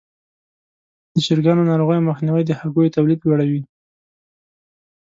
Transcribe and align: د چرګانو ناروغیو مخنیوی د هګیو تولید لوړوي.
د 1.13 1.15
چرګانو 1.25 1.67
ناروغیو 1.71 2.07
مخنیوی 2.09 2.43
د 2.45 2.51
هګیو 2.59 2.93
تولید 2.95 3.19
لوړوي. 3.23 3.61